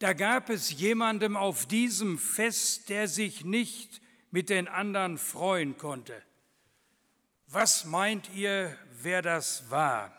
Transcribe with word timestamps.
da 0.00 0.12
gab 0.12 0.50
es 0.50 0.70
jemandem 0.70 1.34
auf 1.34 1.64
diesem 1.64 2.18
Fest, 2.18 2.90
der 2.90 3.08
sich 3.08 3.42
nicht 3.42 4.02
mit 4.30 4.50
den 4.50 4.68
anderen 4.68 5.16
freuen 5.16 5.78
konnte. 5.78 6.22
Was 7.46 7.86
meint 7.86 8.28
ihr, 8.34 8.76
wer 9.00 9.22
das 9.22 9.70
war? 9.70 10.14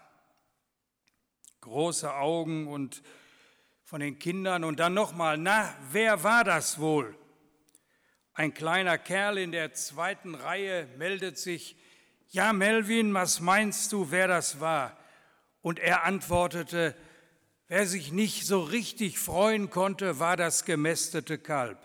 Große 1.62 2.12
Augen 2.16 2.68
und 2.68 3.04
von 3.84 4.00
den 4.00 4.18
Kindern 4.18 4.64
und 4.64 4.80
dann 4.80 4.96
nochmal, 4.96 5.38
na, 5.38 5.72
wer 5.92 6.24
war 6.24 6.44
das 6.44 6.80
wohl? 6.80 7.16
Ein 8.34 8.56
kleiner 8.56 8.98
Kerl 8.98 9.38
in 9.38 9.52
der 9.52 9.74
zweiten 9.74 10.34
Reihe 10.34 10.88
meldet 10.98 11.38
sich, 11.38 11.78
ja 12.34 12.52
Melvin, 12.52 13.14
was 13.14 13.40
meinst 13.40 13.92
du, 13.92 14.10
wer 14.10 14.28
das 14.28 14.60
war? 14.60 14.98
Und 15.62 15.80
er 15.80 16.04
antwortete, 16.04 16.96
wer 17.68 17.86
sich 17.86 18.12
nicht 18.12 18.46
so 18.46 18.62
richtig 18.62 19.20
freuen 19.20 19.70
konnte, 19.70 20.20
war 20.20 20.36
das 20.36 20.66
gemästete 20.66 21.38
Kalb. 21.38 21.78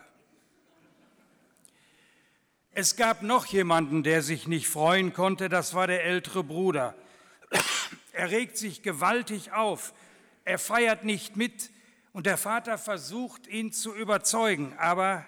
Es 2.70 2.96
gab 2.96 3.22
noch 3.22 3.44
jemanden, 3.44 4.02
der 4.02 4.22
sich 4.22 4.48
nicht 4.48 4.68
freuen 4.68 5.12
konnte, 5.12 5.50
das 5.50 5.74
war 5.74 5.86
der 5.86 6.04
ältere 6.04 6.42
Bruder. 6.42 6.94
Er 8.12 8.30
regt 8.30 8.56
sich 8.56 8.82
gewaltig 8.82 9.52
auf, 9.52 9.92
er 10.44 10.58
feiert 10.58 11.04
nicht 11.04 11.36
mit 11.36 11.70
und 12.12 12.24
der 12.24 12.38
Vater 12.38 12.78
versucht, 12.78 13.46
ihn 13.46 13.70
zu 13.70 13.94
überzeugen, 13.94 14.74
aber 14.78 15.26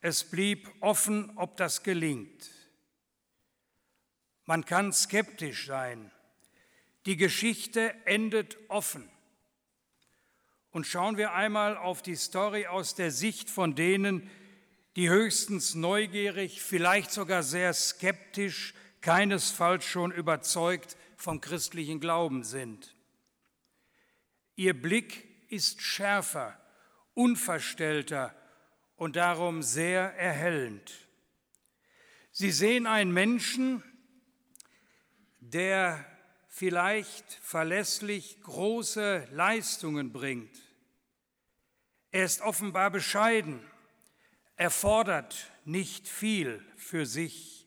es 0.00 0.24
blieb 0.24 0.70
offen, 0.80 1.32
ob 1.36 1.58
das 1.58 1.82
gelingt. 1.82 2.53
Man 4.46 4.64
kann 4.64 4.92
skeptisch 4.92 5.66
sein. 5.66 6.10
Die 7.06 7.16
Geschichte 7.16 7.94
endet 8.04 8.58
offen. 8.68 9.08
Und 10.70 10.86
schauen 10.86 11.16
wir 11.16 11.32
einmal 11.32 11.76
auf 11.76 12.02
die 12.02 12.16
Story 12.16 12.66
aus 12.66 12.94
der 12.94 13.10
Sicht 13.10 13.48
von 13.48 13.74
denen, 13.74 14.30
die 14.96 15.08
höchstens 15.08 15.74
neugierig, 15.74 16.62
vielleicht 16.62 17.10
sogar 17.10 17.42
sehr 17.42 17.72
skeptisch, 17.72 18.74
keinesfalls 19.00 19.84
schon 19.84 20.12
überzeugt 20.12 20.96
vom 21.16 21.40
christlichen 21.40 22.00
Glauben 22.00 22.42
sind. 22.42 22.94
Ihr 24.56 24.80
Blick 24.80 25.28
ist 25.48 25.82
schärfer, 25.82 26.58
unverstellter 27.14 28.34
und 28.96 29.16
darum 29.16 29.62
sehr 29.62 30.14
erhellend. 30.16 30.92
Sie 32.30 32.50
sehen 32.50 32.86
einen 32.86 33.12
Menschen, 33.12 33.82
der 35.54 36.04
vielleicht 36.48 37.32
verlässlich 37.42 38.40
große 38.42 39.28
Leistungen 39.30 40.12
bringt. 40.12 40.60
Er 42.10 42.24
ist 42.24 42.42
offenbar 42.42 42.90
bescheiden, 42.90 43.60
er 44.56 44.70
fordert 44.70 45.50
nicht 45.64 46.08
viel 46.08 46.64
für 46.76 47.06
sich, 47.06 47.66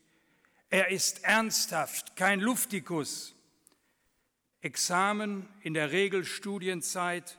er 0.68 0.88
ist 0.90 1.24
ernsthaft, 1.24 2.14
kein 2.14 2.40
Luftikus. 2.40 3.34
Examen 4.60 5.48
in 5.62 5.72
der 5.72 5.92
Regelstudienzeit, 5.92 7.38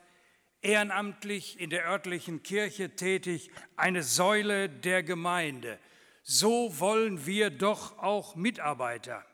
ehrenamtlich 0.62 1.60
in 1.60 1.70
der 1.70 1.86
örtlichen 1.86 2.42
Kirche 2.42 2.96
tätig, 2.96 3.52
eine 3.76 4.02
Säule 4.02 4.70
der 4.70 5.04
Gemeinde. 5.04 5.80
So 6.24 6.80
wollen 6.80 7.26
wir 7.28 7.50
doch 7.50 8.00
auch 8.00 8.36
Mitarbeiter. 8.36 9.29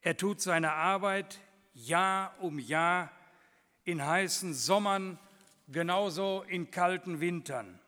Er 0.00 0.16
tut 0.16 0.40
seine 0.40 0.72
Arbeit 0.72 1.40
Jahr 1.74 2.34
um 2.40 2.58
Jahr 2.58 3.10
in 3.84 4.04
heißen 4.04 4.54
Sommern, 4.54 5.18
genauso 5.68 6.42
in 6.48 6.70
kalten 6.70 7.20
Wintern. 7.20 7.78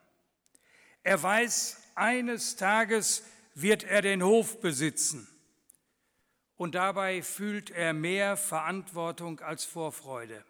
Er 1.03 1.21
weiß, 1.21 1.81
eines 1.95 2.55
Tages 2.55 3.23
wird 3.55 3.83
er 3.83 4.01
den 4.01 4.23
Hof 4.23 4.61
besitzen 4.61 5.27
und 6.57 6.75
dabei 6.75 7.21
fühlt 7.21 7.71
er 7.71 7.93
mehr 7.93 8.37
Verantwortung 8.37 9.39
als 9.39 9.65
Vorfreude 9.65 10.43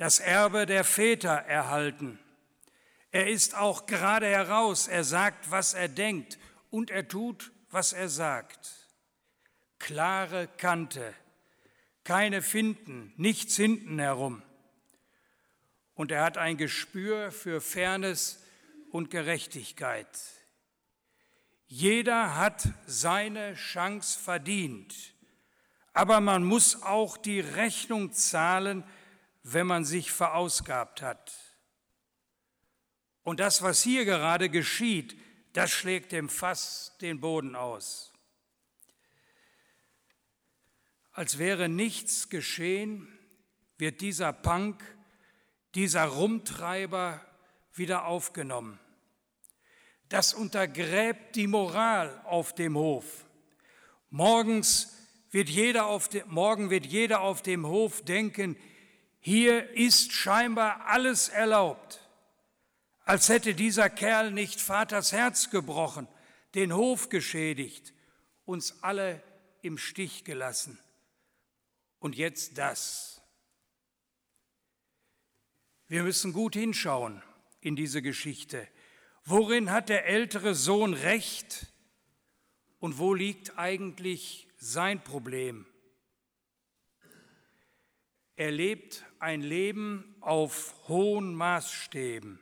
das 0.00 0.18
Erbe 0.18 0.64
der 0.64 0.82
Väter 0.82 1.28
erhalten. 1.28 2.18
Er 3.10 3.28
ist 3.28 3.54
auch 3.54 3.84
gerade 3.84 4.26
heraus, 4.26 4.88
er 4.88 5.04
sagt, 5.04 5.50
was 5.50 5.74
er 5.74 5.88
denkt 5.88 6.38
und 6.70 6.90
er 6.90 7.06
tut, 7.06 7.52
was 7.70 7.92
er 7.92 8.08
sagt. 8.08 8.79
Klare 9.80 10.46
Kante, 10.58 11.12
keine 12.04 12.42
Finden, 12.42 13.12
nichts 13.16 13.56
hinten 13.56 13.98
herum. 13.98 14.42
Und 15.94 16.12
er 16.12 16.22
hat 16.22 16.38
ein 16.38 16.56
Gespür 16.56 17.32
für 17.32 17.60
Fairness 17.60 18.44
und 18.92 19.10
Gerechtigkeit. 19.10 20.06
Jeder 21.66 22.36
hat 22.36 22.68
seine 22.86 23.54
Chance 23.54 24.18
verdient, 24.18 24.94
aber 25.92 26.20
man 26.20 26.44
muss 26.44 26.82
auch 26.82 27.16
die 27.16 27.40
Rechnung 27.40 28.12
zahlen, 28.12 28.84
wenn 29.42 29.66
man 29.66 29.84
sich 29.84 30.12
verausgabt 30.12 31.02
hat. 31.02 31.32
Und 33.22 33.40
das, 33.40 33.62
was 33.62 33.82
hier 33.82 34.04
gerade 34.04 34.50
geschieht, 34.50 35.16
das 35.52 35.70
schlägt 35.70 36.12
dem 36.12 36.28
Fass 36.28 36.96
den 37.00 37.20
Boden 37.20 37.56
aus. 37.56 38.09
Als 41.20 41.36
wäre 41.36 41.68
nichts 41.68 42.30
geschehen, 42.30 43.06
wird 43.76 44.00
dieser 44.00 44.32
Punk, 44.32 44.82
dieser 45.74 46.04
Rumtreiber 46.04 47.22
wieder 47.74 48.06
aufgenommen. 48.06 48.80
Das 50.08 50.32
untergräbt 50.32 51.36
die 51.36 51.46
Moral 51.46 52.22
auf 52.24 52.54
dem 52.54 52.74
Hof. 52.74 53.26
Morgens 54.08 54.96
wird 55.30 55.50
jeder 55.50 55.88
auf 55.88 56.08
de, 56.08 56.24
morgen 56.26 56.70
wird 56.70 56.86
jeder 56.86 57.20
auf 57.20 57.42
dem 57.42 57.66
Hof 57.66 58.02
denken, 58.02 58.56
hier 59.18 59.72
ist 59.74 60.12
scheinbar 60.12 60.86
alles 60.86 61.28
erlaubt, 61.28 62.00
als 63.04 63.28
hätte 63.28 63.54
dieser 63.54 63.90
Kerl 63.90 64.30
nicht 64.30 64.58
Vaters 64.58 65.12
Herz 65.12 65.50
gebrochen, 65.50 66.08
den 66.54 66.74
Hof 66.74 67.10
geschädigt, 67.10 67.92
uns 68.46 68.82
alle 68.82 69.22
im 69.60 69.76
Stich 69.76 70.24
gelassen. 70.24 70.78
Und 72.00 72.16
jetzt 72.16 72.58
das. 72.58 73.22
Wir 75.86 76.02
müssen 76.02 76.32
gut 76.32 76.54
hinschauen 76.54 77.22
in 77.60 77.76
diese 77.76 78.02
Geschichte. 78.02 78.66
Worin 79.24 79.70
hat 79.70 79.88
der 79.88 80.06
ältere 80.06 80.54
Sohn 80.54 80.94
recht 80.94 81.66
und 82.78 82.98
wo 82.98 83.14
liegt 83.14 83.58
eigentlich 83.58 84.48
sein 84.56 85.04
Problem? 85.04 85.66
Er 88.34 88.50
lebt 88.50 89.04
ein 89.18 89.42
Leben 89.42 90.16
auf 90.20 90.74
hohen 90.88 91.34
Maßstäben. 91.34 92.40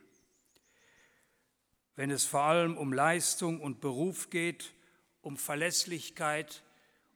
Wenn 1.95 2.11
es 2.11 2.23
vor 2.23 2.43
allem 2.43 2.77
um 2.77 2.93
Leistung 2.93 3.59
und 3.59 3.81
Beruf 3.81 4.29
geht, 4.29 4.73
um 5.21 5.35
Verlässlichkeit, 5.35 6.63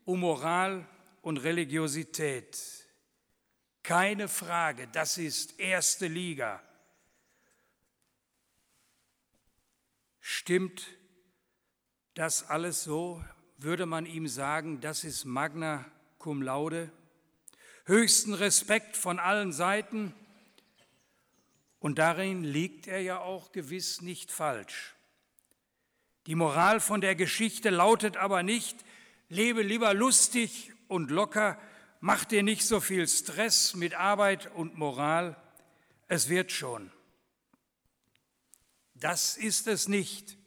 um 0.03 0.19
Moral 0.19 0.85
und 1.23 1.37
Religiosität. 1.37 2.59
Keine 3.81 4.27
Frage, 4.27 4.87
das 4.89 5.17
ist 5.17 5.59
erste 5.59 6.07
Liga. 6.07 6.61
Stimmt 10.19 10.85
das 12.13 12.49
alles 12.49 12.83
so? 12.83 13.23
Würde 13.57 13.85
man 13.85 14.05
ihm 14.05 14.27
sagen, 14.27 14.81
das 14.81 15.05
ist 15.05 15.23
Magna 15.23 15.85
cum 16.19 16.41
laude? 16.41 16.91
Höchsten 17.85 18.33
Respekt 18.33 18.97
von 18.97 19.17
allen 19.17 19.53
Seiten. 19.53 20.13
Und 21.79 21.99
darin 21.99 22.43
liegt 22.43 22.87
er 22.87 23.01
ja 23.01 23.19
auch 23.19 23.53
gewiss 23.53 24.01
nicht 24.01 24.29
falsch. 24.31 24.93
Die 26.27 26.35
Moral 26.35 26.81
von 26.81 26.99
der 26.99 27.15
Geschichte 27.15 27.69
lautet 27.69 28.17
aber 28.17 28.43
nicht, 28.43 28.77
lebe 29.29 29.61
lieber 29.61 29.93
lustig 29.93 30.72
und 30.93 31.09
locker, 31.09 31.59
mach 31.99 32.23
dir 32.23 32.43
nicht 32.43 32.65
so 32.65 32.79
viel 32.79 33.07
Stress 33.07 33.73
mit 33.73 33.95
Arbeit 33.95 34.53
und 34.53 34.77
Moral, 34.77 35.35
es 36.07 36.29
wird 36.29 36.51
schon. 36.51 36.91
Das 38.93 39.35
ist 39.35 39.67
es 39.67 39.87
nicht. 39.87 40.37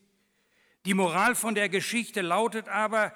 Die 0.84 0.94
Moral 0.94 1.34
von 1.34 1.56
der 1.56 1.68
Geschichte 1.68 2.22
lautet 2.22 2.68
aber, 2.68 3.12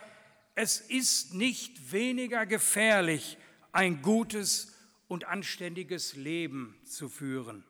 es 0.56 0.81
ist 0.81 1.32
nicht 1.35 1.93
weniger 1.93 2.44
gefährlich, 2.47 3.38
ein 3.71 4.03
gutes 4.03 4.76
und 5.06 5.26
anständiges 5.26 6.17
Leben 6.17 6.76
zu 6.85 7.09
führen. 7.09 7.65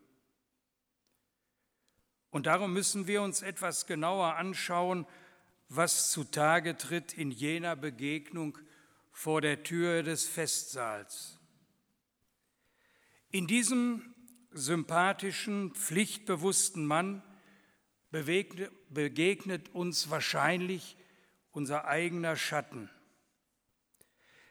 Und 2.31 2.47
darum 2.47 2.73
müssen 2.73 3.07
wir 3.07 3.21
uns 3.21 3.43
etwas 3.43 3.87
genauer 3.87 4.37
anschauen, 4.37 5.07
was 5.69 6.11
zutage 6.11 6.79
tritt 6.79 7.13
in 7.13 7.31
jener 7.31 7.77
Begegnung 7.77 8.57
vor 9.13 9.41
der 9.41 9.63
Tür 9.63 10.03
des 10.03 10.27
Festsaals. 10.27 11.39
In 13.31 13.47
diesem 13.47 14.15
sympathischen, 14.53 15.75
pflichtbewussten 15.75 16.85
Mann 16.85 17.23
begegnet 18.11 19.75
uns 19.75 20.11
wahrscheinlich 20.11 20.97
unser 21.53 21.87
eigener 21.87 22.37
Schatten. 22.37 22.91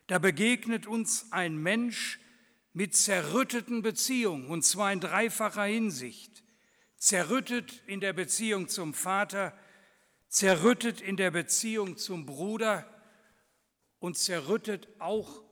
Da 0.08 0.18
begegnet 0.18 0.88
uns 0.88 1.32
ein 1.32 1.58
Mensch 1.58 2.20
mit 2.74 2.96
zerrütteten 2.96 3.82
Beziehungen, 3.82 4.48
und 4.48 4.64
zwar 4.64 4.94
in 4.94 5.00
dreifacher 5.00 5.66
Hinsicht. 5.66 6.44
Zerrüttet 6.98 7.84
in 7.86 8.00
der 8.00 8.14
Beziehung 8.14 8.70
zum 8.70 8.94
Vater, 8.94 9.58
zerrüttet 10.28 11.02
in 11.02 11.18
der 11.18 11.32
Beziehung 11.32 11.98
zum 11.98 12.26
Bruder 12.26 12.88
und 14.00 14.18
zerrüttet 14.18 14.88
auch 15.00 15.44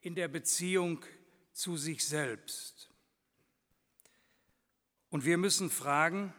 in 0.00 0.14
der 0.14 0.28
Beziehung 0.28 1.04
zu 1.52 1.76
sich 1.76 2.06
selbst. 2.06 2.90
Und 5.10 5.24
wir 5.24 5.38
müssen 5.38 5.70
fragen, 5.70 6.32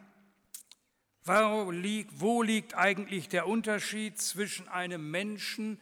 wo 1.24 2.42
liegt, 2.42 2.74
eigentlich 2.74 3.28
der 3.28 3.46
Unterschied 3.46 4.18
zwischen 4.18 4.68
einem 4.68 5.10
Menschen, 5.10 5.80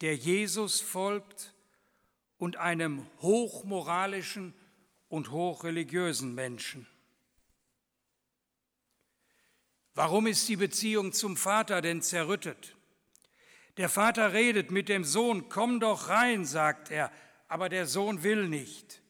der 0.00 0.14
Jesus 0.14 0.80
folgt, 0.80 1.54
und 2.36 2.56
einem 2.56 3.06
hochmoralischen 3.20 4.54
und 5.08 5.30
hochreligiösen 5.30 6.34
Menschen? 6.34 6.86
Warum 9.94 10.26
ist 10.26 10.48
die 10.48 10.56
Beziehung 10.56 11.12
zum 11.12 11.36
Vater 11.36 11.80
denn 11.80 12.02
zerrüttet? 12.02 12.76
Der 13.76 13.88
Vater 13.88 14.32
redet 14.32 14.70
mit 14.70 14.88
dem 14.88 15.04
Sohn, 15.04 15.48
komm 15.48 15.80
doch 15.80 16.08
rein, 16.08 16.44
sagt 16.44 16.90
er, 16.90 17.10
aber 17.48 17.68
der 17.68 17.86
Sohn 17.86 18.22
will 18.22 18.48
nicht. 18.48 19.02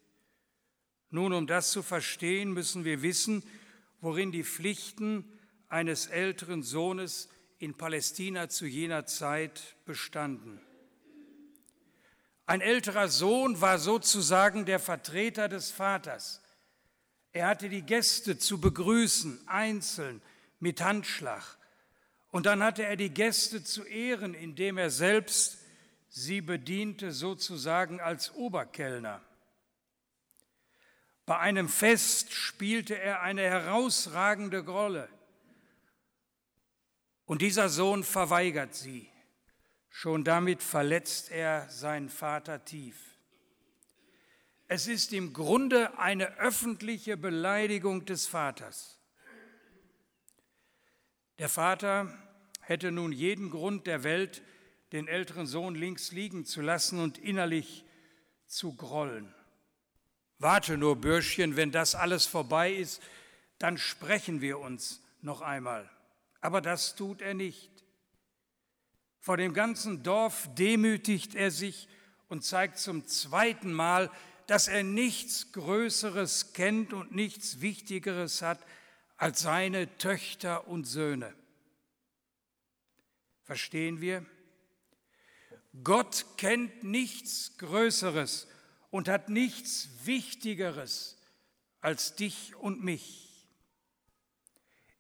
Nun, 1.11 1.33
um 1.33 1.47
das 1.47 1.71
zu 1.71 1.83
verstehen, 1.83 2.53
müssen 2.53 2.85
wir 2.85 3.03
wissen, 3.03 3.45
worin 4.01 4.33
die 4.33 4.45
Pflichten 4.45 5.31
eines 5.69 6.07
älteren 6.07 6.63
Sohnes 6.63 7.29
in 7.59 7.75
Palästina 7.75 8.49
zu 8.49 8.67
jener 8.67 9.07
Zeit 9.07 9.77
bestanden. 9.85 10.61
Ein 12.47 12.61
älterer 12.61 13.09
Sohn 13.09 13.61
war 13.61 13.79
sozusagen 13.79 14.67
der 14.67 14.79
Vertreter 14.79 15.49
des 15.49 15.71
Vaters. 15.71 16.43
Er 17.33 17.49
hatte 17.49 17.69
die 17.69 17.83
Gäste 17.83 18.39
zu 18.39 18.61
begrüßen, 18.61 19.49
einzeln, 19.49 20.21
mit 20.61 20.81
Handschlag. 20.81 21.59
Und 22.35 22.47
dann 22.47 22.65
hatte 22.65 22.85
er 22.85 22.97
die 22.97 23.11
Gäste 23.11 23.63
zu 23.63 23.85
ehren, 23.85 24.35
indem 24.35 24.77
er 24.77 24.91
selbst 24.91 25.59
sie 26.09 26.41
bediente, 26.41 27.13
sozusagen 27.13 28.01
als 28.01 28.35
Oberkellner. 28.35 29.21
Bei 31.27 31.39
einem 31.39 31.69
Fest 31.69 32.33
spielte 32.33 32.99
er 32.99 33.23
eine 33.23 33.43
herausragende 33.43 34.67
Rolle. 34.67 35.09
Und 37.25 37.41
dieser 37.41 37.69
Sohn 37.69 38.03
verweigert 38.03 38.75
sie. 38.75 39.09
Schon 39.89 40.25
damit 40.25 40.61
verletzt 40.61 41.31
er 41.31 41.71
seinen 41.71 42.09
Vater 42.09 42.65
tief. 42.65 42.97
Es 44.67 44.89
ist 44.89 45.13
im 45.13 45.33
Grunde 45.35 46.01
eine 46.01 46.37
öffentliche 46.39 47.17
Beleidigung 47.17 48.07
des 48.07 48.27
Vaters. 48.27 48.99
Der 51.41 51.49
Vater 51.49 52.17
hätte 52.61 52.93
nun 52.93 53.11
jeden 53.11 53.51
Grund 53.51 53.87
der 53.87 54.05
Welt, 54.05 54.43
den 54.93 55.09
älteren 55.09 55.47
Sohn 55.47 55.75
links 55.75 56.13
liegen 56.13 56.45
zu 56.45 56.61
lassen 56.61 57.01
und 57.01 57.19
innerlich 57.19 57.85
zu 58.47 58.75
grollen. 58.75 59.35
Warte 60.39 60.79
nur, 60.79 60.97
Bürschchen, 60.97 61.57
wenn 61.57 61.73
das 61.73 61.97
alles 61.97 62.27
vorbei 62.27 62.73
ist, 62.73 63.03
dann 63.59 63.79
sprechen 63.79 64.41
wir 64.41 64.61
uns 64.61 65.03
noch 65.23 65.41
einmal. 65.41 65.91
Aber 66.41 66.61
das 66.61 66.95
tut 66.95 67.21
er 67.21 67.35
nicht. 67.35 67.71
Vor 69.19 69.37
dem 69.37 69.55
ganzen 69.55 70.03
Dorf 70.05 70.49
demütigt 70.55 71.35
er 71.35 71.51
sich 71.51 71.89
und 72.29 72.45
zeigt 72.45 72.79
zum 72.79 73.07
zweiten 73.07 73.73
Mal, 73.73 74.11
dass 74.47 74.69
er 74.69 74.85
nichts 74.85 75.51
Größeres 75.53 76.53
kennt 76.53 76.93
und 76.93 77.13
nichts 77.13 77.61
Wichtigeres 77.61 78.43
hat 78.43 78.61
als 79.17 79.41
seine 79.41 79.97
Töchter 79.99 80.67
und 80.69 80.85
Söhne. 80.85 81.35
Verstehen 83.43 84.01
wir? 84.01 84.25
Gott 85.83 86.25
kennt 86.37 86.85
nichts 86.85 87.59
Größeres 87.59 88.49
und 88.91 89.09
hat 89.09 89.29
nichts 89.29 89.89
Wichtigeres 90.05 91.19
als 91.81 92.15
dich 92.15 92.55
und 92.57 92.83
mich. 92.83 93.49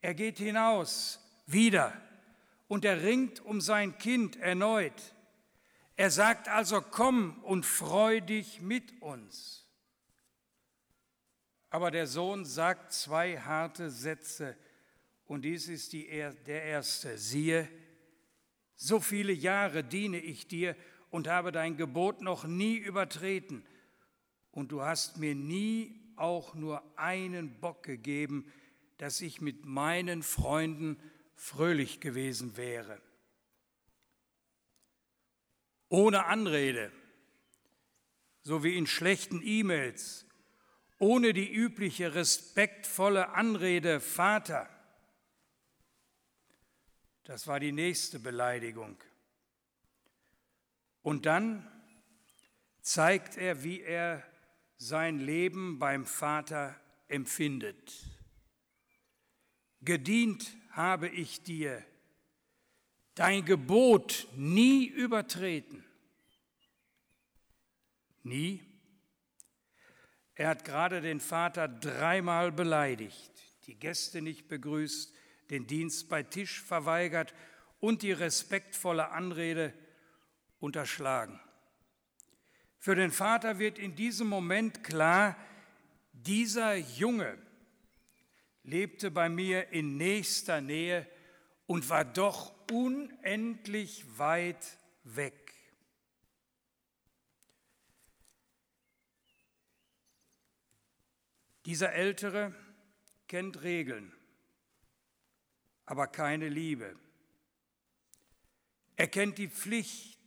Er 0.00 0.14
geht 0.14 0.38
hinaus 0.38 1.20
wieder 1.46 1.98
und 2.68 2.84
er 2.84 3.02
ringt 3.02 3.40
um 3.40 3.60
sein 3.60 3.96
Kind 3.98 4.36
erneut. 4.36 5.14
Er 5.96 6.10
sagt 6.10 6.48
also, 6.48 6.82
komm 6.82 7.42
und 7.44 7.64
freu 7.64 8.20
dich 8.20 8.60
mit 8.60 9.00
uns. 9.00 9.63
Aber 11.74 11.90
der 11.90 12.06
Sohn 12.06 12.44
sagt 12.44 12.92
zwei 12.92 13.36
harte 13.36 13.90
Sätze 13.90 14.56
und 15.26 15.42
dies 15.42 15.66
ist 15.66 15.92
die, 15.92 16.06
der 16.06 16.62
erste. 16.62 17.18
Siehe, 17.18 17.68
so 18.76 19.00
viele 19.00 19.32
Jahre 19.32 19.82
diene 19.82 20.18
ich 20.18 20.46
dir 20.46 20.76
und 21.10 21.26
habe 21.26 21.50
dein 21.50 21.76
Gebot 21.76 22.20
noch 22.20 22.44
nie 22.44 22.76
übertreten 22.76 23.66
und 24.52 24.70
du 24.70 24.82
hast 24.82 25.16
mir 25.16 25.34
nie 25.34 26.00
auch 26.14 26.54
nur 26.54 26.80
einen 26.96 27.58
Bock 27.58 27.82
gegeben, 27.82 28.52
dass 28.98 29.20
ich 29.20 29.40
mit 29.40 29.64
meinen 29.64 30.22
Freunden 30.22 30.96
fröhlich 31.34 31.98
gewesen 31.98 32.56
wäre. 32.56 33.02
Ohne 35.88 36.26
Anrede, 36.26 36.92
so 38.44 38.62
wie 38.62 38.78
in 38.78 38.86
schlechten 38.86 39.40
E-Mails, 39.42 40.24
ohne 40.98 41.32
die 41.32 41.52
übliche 41.52 42.14
respektvolle 42.14 43.30
Anrede 43.30 44.00
Vater. 44.00 44.68
Das 47.24 47.46
war 47.46 47.58
die 47.58 47.72
nächste 47.72 48.18
Beleidigung. 48.18 48.96
Und 51.02 51.26
dann 51.26 51.70
zeigt 52.80 53.36
er, 53.36 53.64
wie 53.64 53.80
er 53.80 54.22
sein 54.76 55.18
Leben 55.18 55.78
beim 55.78 56.04
Vater 56.04 56.78
empfindet. 57.08 58.06
Gedient 59.80 60.56
habe 60.70 61.08
ich 61.08 61.42
dir, 61.42 61.84
dein 63.14 63.44
Gebot 63.44 64.28
nie 64.34 64.86
übertreten. 64.86 65.84
Nie. 68.22 68.73
Er 70.36 70.48
hat 70.48 70.64
gerade 70.64 71.00
den 71.00 71.20
Vater 71.20 71.68
dreimal 71.68 72.50
beleidigt, 72.50 73.32
die 73.66 73.76
Gäste 73.76 74.20
nicht 74.20 74.48
begrüßt, 74.48 75.14
den 75.50 75.66
Dienst 75.66 76.08
bei 76.08 76.22
Tisch 76.22 76.62
verweigert 76.62 77.34
und 77.80 78.02
die 78.02 78.12
respektvolle 78.12 79.10
Anrede 79.10 79.72
unterschlagen. 80.58 81.38
Für 82.78 82.94
den 82.94 83.12
Vater 83.12 83.58
wird 83.58 83.78
in 83.78 83.94
diesem 83.94 84.26
Moment 84.26 84.82
klar, 84.82 85.36
dieser 86.12 86.74
Junge 86.74 87.38
lebte 88.64 89.10
bei 89.10 89.28
mir 89.28 89.68
in 89.70 89.96
nächster 89.96 90.60
Nähe 90.60 91.06
und 91.66 91.88
war 91.88 92.04
doch 92.04 92.54
unendlich 92.70 94.04
weit 94.18 94.78
weg. 95.04 95.43
Dieser 101.66 101.92
Ältere 101.92 102.54
kennt 103.26 103.62
Regeln, 103.62 104.12
aber 105.86 106.06
keine 106.06 106.48
Liebe. 106.48 106.94
Er 108.96 109.08
kennt 109.08 109.38
die 109.38 109.48
Pflicht, 109.48 110.20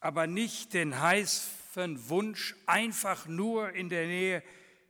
aber 0.00 0.26
nicht 0.26 0.74
den 0.74 1.00
heißen 1.00 2.08
Wunsch, 2.08 2.54
einfach 2.66 3.26
nur 3.26 3.72
in 3.72 3.88
der 3.88 4.06
Nähe 4.06 4.42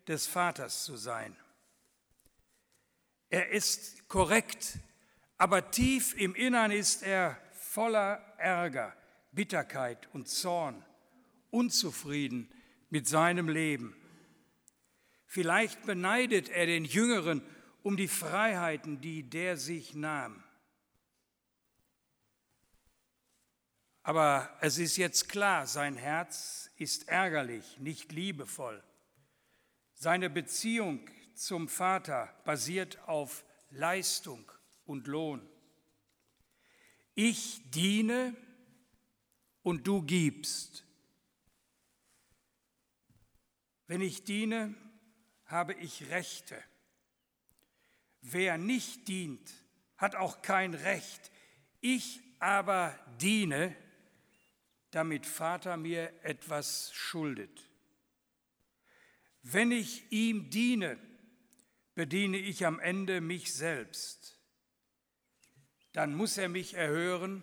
des 0.07 0.27
Vaters 0.27 0.85
zu 0.85 0.97
sein. 0.97 1.37
Er 3.31 3.51
ist 3.51 4.09
korrekt, 4.09 4.79
aber 5.39 5.71
tief 5.71 6.15
im 6.15 6.35
Innern 6.35 6.71
ist 6.71 7.03
er 7.03 7.41
voller 7.53 8.35
Ärger, 8.39 8.97
Bitterkeit 9.33 10.09
und 10.13 10.29
Zorn, 10.29 10.85
unzufrieden 11.51 12.49
mit 12.91 13.09
seinem 13.09 13.49
Leben. 13.49 13.97
Vielleicht 15.35 15.85
beneidet 15.85 16.49
er 16.49 16.67
den 16.67 16.85
Jüngeren 16.85 17.43
um 17.83 17.97
die 17.97 18.07
Freiheiten, 18.07 19.01
die 19.01 19.29
der 19.29 19.57
sich 19.57 19.93
nahm. 19.93 20.45
Aber 24.05 24.57
es 24.61 24.79
ist 24.79 24.97
jetzt 24.97 25.29
klar, 25.29 25.67
sein 25.67 25.97
Herz 25.97 26.71
ist 26.77 27.09
ärgerlich, 27.09 27.81
nicht 27.81 28.13
liebevoll. 28.13 28.81
Seine 29.95 30.31
Beziehung 30.31 31.11
zum 31.35 31.69
Vater 31.69 32.33
basiert 32.45 33.01
auf 33.09 33.45
Leistung 33.71 34.53
und 34.85 35.09
Lohn. 35.09 35.45
Ich 37.17 37.61
diene 37.73 38.37
und 39.65 39.85
du 39.85 40.01
gibst. 40.03 40.87
Wenn 43.89 44.01
ich 44.01 44.23
diene, 44.23 44.77
habe 45.47 45.75
ich 45.75 46.09
Rechte. 46.11 46.63
Wer 48.21 48.59
nicht 48.59 49.09
dient, 49.09 49.53
hat 49.97 50.17
auch 50.17 50.43
kein 50.43 50.75
Recht. 50.75 51.31
Ich 51.81 52.21
aber 52.39 52.99
diene, 53.21 53.77
damit 54.91 55.27
Vater 55.27 55.77
mir 55.77 56.13
etwas 56.23 56.93
schuldet. 56.93 57.69
Wenn 59.43 59.73
ich 59.73 60.11
ihm 60.11 60.51
diene, 60.51 60.99
bediene 61.95 62.39
ich 62.39 62.65
am 62.65 62.79
Ende 62.79 63.21
mich 63.21 63.53
selbst. 63.53 64.39
Dann 65.93 66.15
muss 66.15 66.39
er 66.39 66.49
mich 66.49 66.75
erhören 66.75 67.43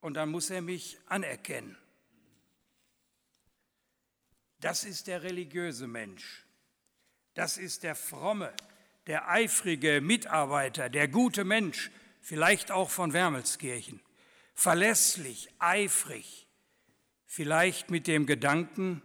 und 0.00 0.14
dann 0.14 0.30
muss 0.30 0.50
er 0.50 0.62
mich 0.62 0.98
anerkennen. 1.06 1.76
Das 4.60 4.84
ist 4.84 5.06
der 5.06 5.22
religiöse 5.22 5.86
Mensch. 5.86 6.45
Das 7.36 7.58
ist 7.58 7.82
der 7.82 7.94
fromme, 7.94 8.50
der 9.06 9.28
eifrige 9.28 10.00
Mitarbeiter, 10.00 10.88
der 10.88 11.06
gute 11.06 11.44
Mensch, 11.44 11.90
vielleicht 12.22 12.70
auch 12.70 12.88
von 12.88 13.12
Wermelskirchen. 13.12 14.00
Verlässlich, 14.54 15.50
eifrig, 15.58 16.48
vielleicht 17.26 17.90
mit 17.90 18.06
dem 18.06 18.24
Gedanken, 18.24 19.02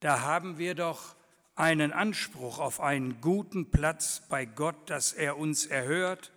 da 0.00 0.20
haben 0.20 0.58
wir 0.58 0.74
doch 0.74 1.16
einen 1.54 1.90
Anspruch 1.90 2.58
auf 2.58 2.80
einen 2.80 3.22
guten 3.22 3.70
Platz 3.70 4.20
bei 4.28 4.44
Gott, 4.44 4.90
dass 4.90 5.14
er 5.14 5.38
uns 5.38 5.64
erhört, 5.64 6.32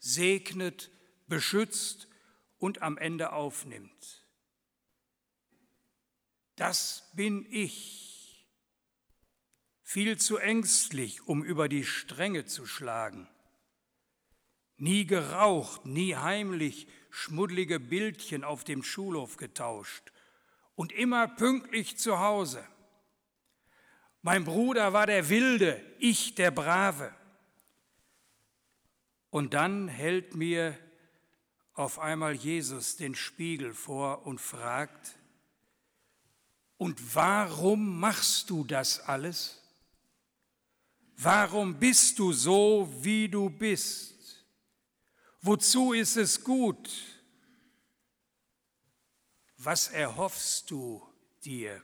segnet, 0.00 0.90
beschützt 1.28 2.08
und 2.58 2.82
am 2.82 2.98
Ende 2.98 3.30
aufnimmt. 3.30 4.26
Das 6.56 7.08
bin 7.14 7.46
ich 7.48 8.07
viel 9.88 10.18
zu 10.18 10.36
ängstlich, 10.36 11.26
um 11.26 11.42
über 11.42 11.66
die 11.66 11.82
Stränge 11.82 12.44
zu 12.44 12.66
schlagen. 12.66 13.26
Nie 14.76 15.06
geraucht, 15.06 15.86
nie 15.86 16.14
heimlich 16.14 16.88
schmuddlige 17.08 17.80
Bildchen 17.80 18.44
auf 18.44 18.64
dem 18.64 18.82
Schulhof 18.82 19.38
getauscht 19.38 20.12
und 20.74 20.92
immer 20.92 21.26
pünktlich 21.26 21.96
zu 21.96 22.18
Hause. 22.18 22.62
Mein 24.20 24.44
Bruder 24.44 24.92
war 24.92 25.06
der 25.06 25.30
Wilde, 25.30 25.82
ich 25.98 26.34
der 26.34 26.50
Brave. 26.50 27.14
Und 29.30 29.54
dann 29.54 29.88
hält 29.88 30.34
mir 30.34 30.78
auf 31.72 31.98
einmal 31.98 32.34
Jesus 32.34 32.98
den 32.98 33.14
Spiegel 33.14 33.72
vor 33.72 34.26
und 34.26 34.38
fragt, 34.38 35.16
und 36.76 37.14
warum 37.14 37.98
machst 37.98 38.50
du 38.50 38.64
das 38.64 39.00
alles? 39.00 39.64
Warum 41.20 41.74
bist 41.74 42.20
du 42.20 42.32
so, 42.32 42.88
wie 43.00 43.28
du 43.28 43.50
bist? 43.50 44.46
Wozu 45.40 45.92
ist 45.92 46.16
es 46.16 46.44
gut? 46.44 46.88
Was 49.56 49.88
erhoffst 49.88 50.70
du 50.70 51.04
dir? 51.44 51.82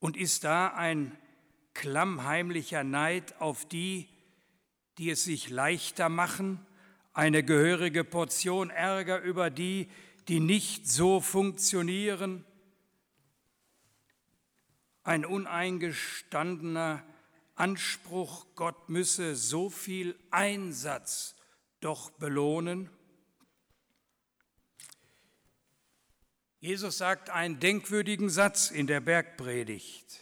Und 0.00 0.16
ist 0.16 0.42
da 0.42 0.74
ein 0.74 1.16
klammheimlicher 1.72 2.82
Neid 2.82 3.40
auf 3.40 3.68
die, 3.68 4.08
die 4.98 5.10
es 5.10 5.22
sich 5.22 5.50
leichter 5.50 6.08
machen, 6.08 6.66
eine 7.12 7.44
gehörige 7.44 8.02
Portion 8.02 8.70
Ärger 8.70 9.20
über 9.20 9.50
die, 9.50 9.88
die 10.26 10.40
nicht 10.40 10.90
so 10.90 11.20
funktionieren, 11.20 12.44
ein 15.02 15.24
uneingestandener 15.24 17.02
Anspruch, 17.54 18.46
Gott 18.54 18.88
müsse 18.88 19.36
so 19.36 19.70
viel 19.70 20.18
Einsatz 20.30 21.34
doch 21.80 22.10
belohnen? 22.10 22.90
Jesus 26.60 26.98
sagt 26.98 27.30
einen 27.30 27.58
denkwürdigen 27.58 28.28
Satz 28.28 28.70
in 28.70 28.86
der 28.86 29.00
Bergpredigt. 29.00 30.20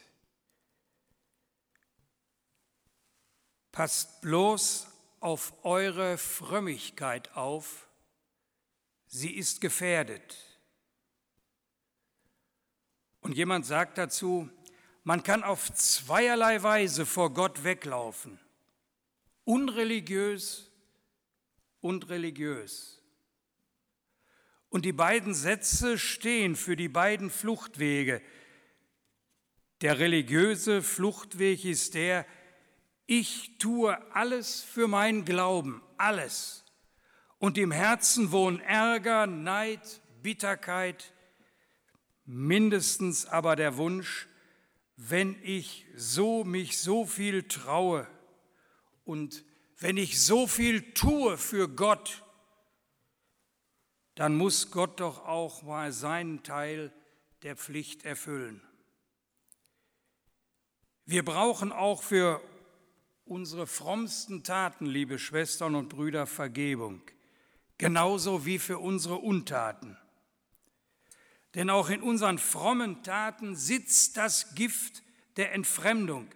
Passt 3.73 4.21
bloß 4.21 4.87
auf 5.21 5.53
eure 5.65 6.17
Frömmigkeit 6.17 7.35
auf, 7.37 7.89
sie 9.07 9.35
ist 9.35 9.61
gefährdet. 9.61 10.37
Und 13.21 13.37
jemand 13.37 13.67
sagt 13.67 13.99
dazu, 13.99 14.49
man 15.09 15.23
kann 15.23 15.43
auf 15.43 15.73
zweierlei 15.73 16.63
Weise 16.63 17.07
vor 17.07 17.33
Gott 17.33 17.65
weglaufen. 17.65 18.39
Unreligiös 19.45 20.71
und 21.81 22.11
religiös. 22.11 23.03
Und 24.69 24.85
die 24.85 24.93
beiden 24.93 25.33
Sätze 25.33 25.97
stehen 25.97 26.57
für 26.57 26.77
die 26.77 26.91
beiden 26.91 27.31
Fluchtwege. 27.31 28.21
Der 29.81 29.99
religiöse 29.99 30.83
Fluchtweg 30.83 31.65
ist 31.65 31.95
der, 31.95 32.27
ich 33.07 33.57
tue 33.57 33.97
alles 34.15 34.61
für 34.61 34.89
meinen 34.89 35.25
Glauben, 35.25 35.81
alles. 35.97 36.67
Und 37.39 37.57
im 37.57 37.73
Herzen 37.73 38.31
wohnen 38.31 38.61
Ärger, 38.61 39.27
Neid, 39.27 40.03
Bitterkeit, 40.21 41.15
mindestens 42.27 43.25
aber 43.25 43.57
der 43.57 43.79
Wunsch, 43.79 44.29
wenn 45.01 45.41
ich 45.45 45.87
so 45.95 46.43
mich 46.43 46.79
so 46.79 47.07
viel 47.07 47.45
traue 47.45 48.05
und 49.05 49.45
wenn 49.79 49.97
ich 49.97 50.21
so 50.21 50.49
viel 50.49 50.93
tue 50.93 51.39
für 51.39 51.69
Gott, 51.69 52.25
dann 54.17 54.37
muss 54.37 54.73
Gott 54.73 54.99
doch 54.99 55.25
auch 55.25 55.63
mal 55.63 55.93
seinen 55.93 56.43
Teil 56.43 56.93
der 57.45 57.55
Pflicht 57.55 58.05
erfüllen. 58.05 58.61
Wir 61.05 61.25
brauchen 61.25 61.71
auch 61.71 62.03
für 62.03 62.43
unsere 63.25 63.69
frommsten 63.69 64.43
Taten, 64.43 64.85
liebe 64.85 65.21
Schwestern 65.21 65.77
und 65.77 65.91
Brüder, 65.91 66.27
Vergebung, 66.27 67.03
genauso 67.79 68.45
wie 68.45 68.59
für 68.59 68.79
unsere 68.79 69.19
Untaten. 69.19 69.97
Denn 71.55 71.71
auch 71.71 71.89
in 71.89 72.03
unseren 72.03 72.39
frommen 72.39 73.03
Taten 73.03 73.57
sitzt 73.57 74.17
das 74.17 74.55
Gift 74.55 75.03
der 75.37 75.53
Entfremdung 75.55 76.29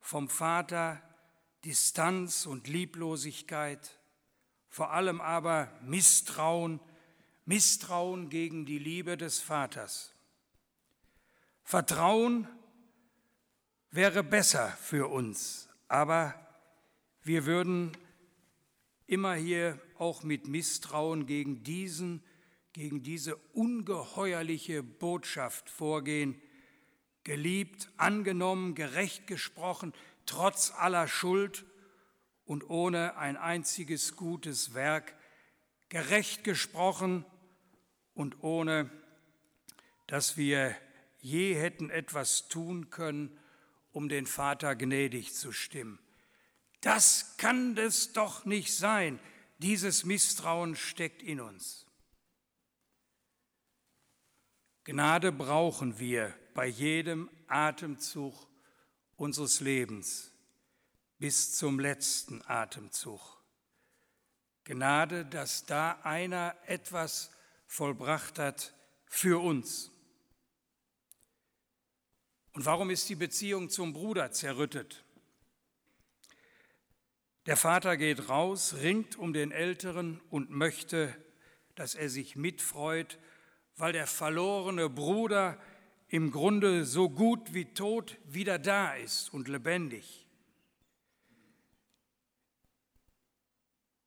vom 0.00 0.28
Vater, 0.28 1.02
Distanz 1.64 2.46
und 2.46 2.66
Lieblosigkeit, 2.66 3.98
vor 4.68 4.92
allem 4.92 5.20
aber 5.20 5.70
Misstrauen, 5.82 6.80
Misstrauen 7.44 8.30
gegen 8.30 8.64
die 8.64 8.78
Liebe 8.78 9.16
des 9.16 9.40
Vaters. 9.40 10.14
Vertrauen 11.62 12.48
wäre 13.90 14.22
besser 14.22 14.68
für 14.80 15.08
uns, 15.08 15.68
aber 15.88 16.34
wir 17.22 17.44
würden 17.44 17.92
immer 19.06 19.34
hier 19.34 19.78
auch 19.98 20.22
mit 20.22 20.46
Misstrauen 20.46 21.26
gegen 21.26 21.62
diesen 21.64 22.22
gegen 22.78 23.02
diese 23.02 23.34
ungeheuerliche 23.54 24.84
Botschaft 24.84 25.68
vorgehen, 25.68 26.40
geliebt, 27.24 27.90
angenommen, 27.96 28.76
gerecht 28.76 29.26
gesprochen, 29.26 29.92
trotz 30.26 30.70
aller 30.70 31.08
Schuld 31.08 31.64
und 32.44 32.70
ohne 32.70 33.16
ein 33.16 33.36
einziges 33.36 34.14
gutes 34.14 34.74
Werk, 34.74 35.16
gerecht 35.88 36.44
gesprochen 36.44 37.24
und 38.14 38.44
ohne 38.44 38.88
dass 40.06 40.36
wir 40.36 40.72
je 41.18 41.56
hätten 41.56 41.90
etwas 41.90 42.46
tun 42.46 42.90
können, 42.90 43.36
um 43.90 44.08
den 44.08 44.24
Vater 44.24 44.76
gnädig 44.76 45.34
zu 45.34 45.50
stimmen. 45.50 45.98
Das 46.80 47.36
kann 47.38 47.76
es 47.76 48.12
doch 48.12 48.44
nicht 48.44 48.72
sein. 48.72 49.18
Dieses 49.58 50.04
Misstrauen 50.04 50.76
steckt 50.76 51.24
in 51.24 51.40
uns. 51.40 51.87
Gnade 54.88 55.32
brauchen 55.32 55.98
wir 55.98 56.34
bei 56.54 56.66
jedem 56.66 57.28
Atemzug 57.46 58.48
unseres 59.16 59.60
Lebens 59.60 60.32
bis 61.18 61.54
zum 61.54 61.78
letzten 61.78 62.40
Atemzug. 62.46 63.20
Gnade, 64.64 65.26
dass 65.26 65.66
da 65.66 66.00
einer 66.04 66.56
etwas 66.64 67.30
vollbracht 67.66 68.38
hat 68.38 68.72
für 69.04 69.42
uns. 69.42 69.90
Und 72.52 72.64
warum 72.64 72.88
ist 72.88 73.10
die 73.10 73.14
Beziehung 73.14 73.68
zum 73.68 73.92
Bruder 73.92 74.32
zerrüttet? 74.32 75.04
Der 77.44 77.58
Vater 77.58 77.98
geht 77.98 78.30
raus, 78.30 78.76
ringt 78.80 79.16
um 79.16 79.34
den 79.34 79.52
Älteren 79.52 80.22
und 80.30 80.48
möchte, 80.48 81.14
dass 81.74 81.94
er 81.94 82.08
sich 82.08 82.36
mitfreut 82.36 83.18
weil 83.78 83.92
der 83.92 84.06
verlorene 84.06 84.90
Bruder 84.90 85.58
im 86.08 86.30
Grunde 86.30 86.84
so 86.84 87.08
gut 87.08 87.54
wie 87.54 87.66
tot 87.66 88.18
wieder 88.24 88.58
da 88.58 88.94
ist 88.94 89.32
und 89.32 89.48
lebendig. 89.48 90.26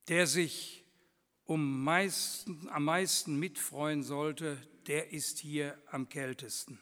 Der 0.08 0.26
sich 0.26 0.84
um 1.44 1.84
meisten, 1.84 2.68
am 2.70 2.84
meisten 2.84 3.38
mitfreuen 3.38 4.02
sollte, 4.02 4.58
der 4.86 5.12
ist 5.12 5.38
hier 5.38 5.78
am 5.90 6.08
kältesten. 6.08 6.78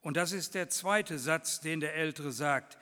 Und 0.00 0.16
das 0.16 0.32
ist 0.32 0.54
der 0.54 0.68
zweite 0.68 1.18
Satz, 1.18 1.60
den 1.60 1.80
der 1.80 1.94
Ältere 1.94 2.30
sagt. 2.30 2.78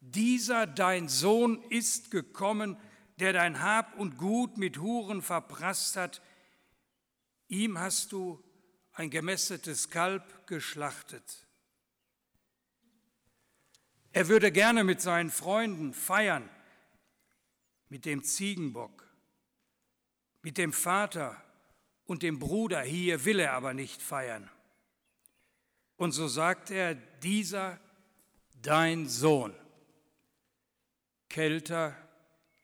Dieser 0.00 0.66
dein 0.66 1.08
Sohn 1.08 1.62
ist 1.68 2.10
gekommen, 2.10 2.76
der 3.18 3.32
dein 3.32 3.60
Hab 3.60 3.98
und 3.98 4.16
Gut 4.18 4.56
mit 4.56 4.78
Huren 4.78 5.22
verprasst 5.22 5.96
hat, 5.96 6.22
Ihm 7.54 7.78
hast 7.78 8.10
du 8.10 8.42
ein 8.94 9.10
gemästetes 9.10 9.88
Kalb 9.88 10.44
geschlachtet. 10.48 11.46
Er 14.10 14.26
würde 14.26 14.50
gerne 14.50 14.82
mit 14.82 15.00
seinen 15.00 15.30
Freunden 15.30 15.94
feiern, 15.94 16.50
mit 17.88 18.06
dem 18.06 18.24
Ziegenbock, 18.24 19.08
mit 20.42 20.58
dem 20.58 20.72
Vater 20.72 21.40
und 22.06 22.24
dem 22.24 22.40
Bruder. 22.40 22.82
Hier 22.82 23.24
will 23.24 23.38
er 23.38 23.52
aber 23.52 23.72
nicht 23.72 24.02
feiern. 24.02 24.50
Und 25.96 26.10
so 26.10 26.26
sagt 26.26 26.72
er, 26.72 26.96
dieser 26.96 27.78
dein 28.62 29.08
Sohn. 29.08 29.54
Kälter 31.28 31.96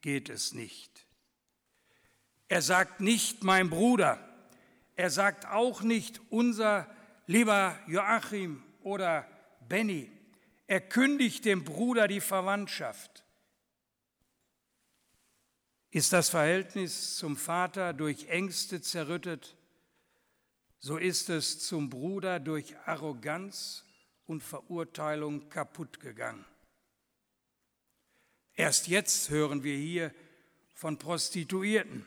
geht 0.01 0.29
es 0.29 0.53
nicht. 0.53 1.07
Er 2.49 2.61
sagt 2.61 3.01
nicht 3.01 3.45
mein 3.45 3.71
Bruder, 3.71 4.27
er 5.01 5.09
sagt 5.09 5.47
auch 5.47 5.81
nicht 5.81 6.21
unser 6.29 6.87
lieber 7.27 7.79
Joachim 7.87 8.63
oder 8.83 9.27
Benny. 9.67 10.13
Er 10.67 10.83
kündigt 10.83 11.47
dem 11.47 11.65
Bruder 11.65 12.07
die 12.07 12.21
Verwandtschaft. 12.21 13.25
Ist 15.91 16.13
das 16.13 16.29
Verhältnis 16.29 17.17
zum 17.17 17.39
Vater 17.39 17.95
durch 17.95 18.29
Ängste 18.29 18.83
zerrüttet, 18.83 19.57
so 20.81 20.99
ist 20.99 21.31
es 21.31 21.67
zum 21.67 21.89
Bruder 21.89 22.39
durch 22.39 22.77
Arroganz 22.85 23.87
und 24.27 24.43
Verurteilung 24.43 25.49
kaputt 25.49 25.99
gegangen. 26.01 26.45
Erst 28.53 28.87
jetzt 28.87 29.31
hören 29.31 29.65
wir 29.65 29.77
hier 29.79 30.15
von 30.75 30.99
Prostituierten. 30.99 32.07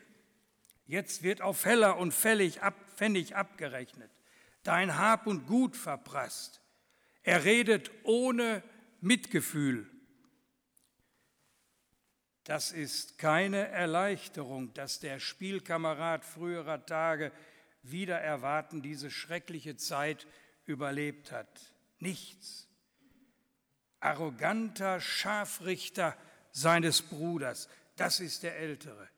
Jetzt 0.86 1.22
wird 1.22 1.40
auf 1.40 1.64
Heller 1.64 1.96
und 1.96 2.12
Fällig 2.12 2.62
ab, 2.62 2.74
Pfennig 2.96 3.36
abgerechnet, 3.36 4.10
dein 4.62 4.96
Hab 4.98 5.26
und 5.26 5.46
Gut 5.46 5.76
verprasst. 5.76 6.60
Er 7.22 7.44
redet 7.44 7.90
ohne 8.04 8.62
Mitgefühl. 9.00 9.90
Das 12.44 12.72
ist 12.72 13.16
keine 13.16 13.68
Erleichterung, 13.68 14.74
dass 14.74 15.00
der 15.00 15.18
Spielkamerad 15.18 16.24
früherer 16.24 16.84
Tage 16.84 17.32
wieder 17.82 18.20
erwarten 18.20 18.82
diese 18.82 19.10
schreckliche 19.10 19.76
Zeit 19.76 20.26
überlebt 20.66 21.32
hat. 21.32 21.74
Nichts. 21.98 22.68
Arroganter 24.00 25.00
Scharfrichter 25.00 26.16
seines 26.50 27.00
Bruders, 27.00 27.68
das 27.96 28.20
ist 28.20 28.42
der 28.42 28.58
Ältere. 28.58 29.08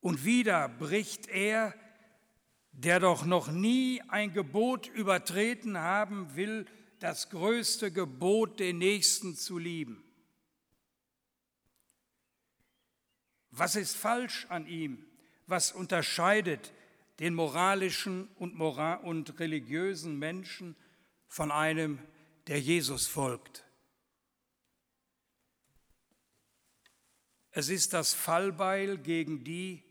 Und 0.00 0.24
wieder 0.24 0.68
bricht 0.68 1.28
er 1.28 1.74
der 2.76 3.00
doch 3.00 3.24
noch 3.24 3.50
nie 3.50 4.02
ein 4.08 4.34
Gebot 4.34 4.86
übertreten 4.88 5.78
haben 5.78 6.36
will, 6.36 6.66
das 6.98 7.30
größte 7.30 7.90
Gebot, 7.90 8.60
den 8.60 8.78
Nächsten 8.78 9.34
zu 9.34 9.56
lieben. 9.56 10.04
Was 13.50 13.76
ist 13.76 13.96
falsch 13.96 14.46
an 14.50 14.66
ihm? 14.66 15.06
Was 15.46 15.72
unterscheidet 15.72 16.74
den 17.18 17.34
moralischen 17.34 18.28
und, 18.36 18.54
moral 18.54 18.98
und 18.98 19.40
religiösen 19.40 20.18
Menschen 20.18 20.76
von 21.28 21.50
einem, 21.50 21.98
der 22.46 22.60
Jesus 22.60 23.06
folgt? 23.06 23.64
Es 27.52 27.70
ist 27.70 27.94
das 27.94 28.12
Fallbeil 28.12 28.98
gegen 28.98 29.42
die, 29.42 29.82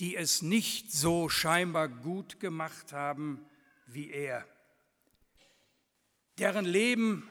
die 0.00 0.14
es 0.16 0.42
nicht 0.42 0.92
so 0.92 1.28
scheinbar 1.28 1.88
gut 1.88 2.40
gemacht 2.40 2.92
haben 2.92 3.44
wie 3.86 4.10
er, 4.10 4.46
deren 6.38 6.64
Leben 6.64 7.28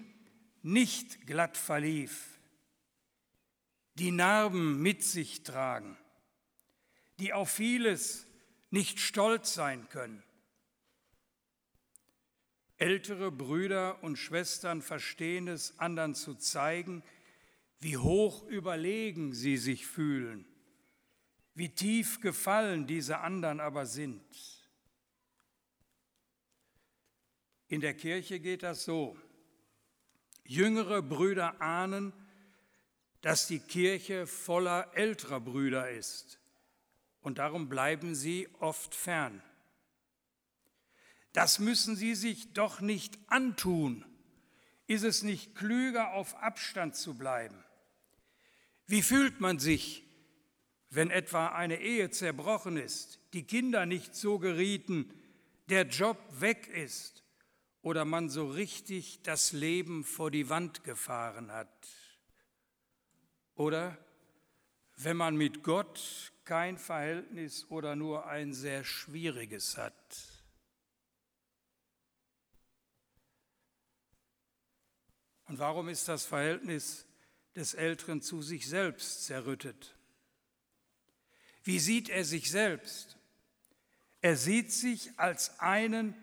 nicht 0.64 1.26
glatt 1.28 1.56
verlief, 1.56 2.40
die 3.94 4.12
Narben 4.12 4.82
mit 4.82 5.04
sich 5.04 5.44
tragen, 5.44 5.98
die 7.20 7.32
auf 7.32 7.52
vieles 7.52 8.28
nicht 8.70 9.00
stolz 9.00 9.54
sein 9.54 9.88
können. 9.90 10.24
Ältere 12.76 13.32
Brüder 13.32 14.04
und 14.04 14.18
Schwestern 14.18 14.82
verstehen 14.82 15.48
es, 15.48 15.80
anderen 15.80 16.16
zu 16.16 16.36
zeigen, 16.36 17.02
wie 17.80 17.98
hoch 17.98 18.46
überlegen 18.48 19.34
sie 19.34 19.58
sich 19.58 19.88
fühlen 19.88 20.46
wie 21.58 21.70
tief 21.70 22.22
gefallen 22.22 22.86
diese 22.86 23.18
anderen 23.18 23.60
aber 23.60 23.88
sind. 23.88 24.24
In 27.68 27.82
der 27.82 27.96
Kirche 27.96 28.40
geht 28.40 28.62
das 28.62 28.86
so. 28.86 29.18
Jüngere 30.44 31.02
Brüder 31.02 31.60
ahnen, 31.60 32.14
dass 33.22 33.48
die 33.48 33.60
Kirche 33.60 34.28
voller 34.28 34.92
älterer 34.94 35.40
Brüder 35.40 35.90
ist 35.90 36.40
und 37.22 37.40
darum 37.40 37.70
bleiben 37.70 38.14
sie 38.14 38.48
oft 38.60 38.94
fern. 38.94 39.42
Das 41.34 41.58
müssen 41.58 41.96
sie 41.96 42.14
sich 42.14 42.54
doch 42.54 42.82
nicht 42.82 43.18
antun. 43.26 44.06
Ist 44.86 45.04
es 45.04 45.24
nicht 45.24 45.56
klüger, 45.56 46.14
auf 46.14 46.36
Abstand 46.36 46.96
zu 46.96 47.18
bleiben? 47.18 47.64
Wie 48.86 49.02
fühlt 49.02 49.42
man 49.42 49.58
sich, 49.58 50.07
wenn 50.98 51.12
etwa 51.12 51.50
eine 51.50 51.80
Ehe 51.80 52.10
zerbrochen 52.10 52.76
ist, 52.76 53.20
die 53.34 53.44
Kinder 53.44 53.86
nicht 53.86 54.16
so 54.16 54.40
gerieten, 54.40 55.14
der 55.70 55.84
Job 55.84 56.18
weg 56.40 56.66
ist 56.70 57.24
oder 57.84 58.04
man 58.04 58.30
so 58.30 58.48
richtig 58.48 59.22
das 59.22 59.52
Leben 59.52 60.04
vor 60.04 60.32
die 60.32 60.50
Wand 60.50 60.84
gefahren 60.84 61.52
hat? 61.52 61.88
Oder 63.54 63.96
wenn 64.96 65.18
man 65.18 65.36
mit 65.36 65.62
Gott 65.62 66.34
kein 66.46 66.80
Verhältnis 66.80 67.70
oder 67.70 67.96
nur 67.96 68.26
ein 68.26 68.52
sehr 68.52 68.84
schwieriges 68.84 69.78
hat? 69.78 69.94
Und 75.46 75.60
warum 75.60 75.90
ist 75.90 76.08
das 76.08 76.26
Verhältnis 76.26 77.06
des 77.56 77.76
Älteren 77.76 78.24
zu 78.24 78.42
sich 78.42 78.68
selbst 78.68 79.26
zerrüttet? 79.26 79.97
Wie 81.68 81.80
sieht 81.80 82.08
er 82.08 82.24
sich 82.24 82.50
selbst? 82.50 83.18
Er 84.22 84.38
sieht 84.38 84.72
sich 84.72 85.12
als 85.20 85.60
einen, 85.60 86.16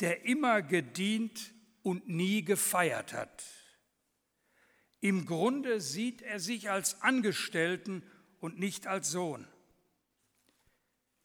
der 0.00 0.24
immer 0.24 0.62
gedient 0.62 1.52
und 1.82 2.08
nie 2.08 2.42
gefeiert 2.46 3.12
hat. 3.12 3.44
Im 5.00 5.26
Grunde 5.26 5.82
sieht 5.82 6.22
er 6.22 6.40
sich 6.40 6.70
als 6.70 7.02
Angestellten 7.02 8.02
und 8.40 8.58
nicht 8.58 8.86
als 8.86 9.10
Sohn. 9.10 9.46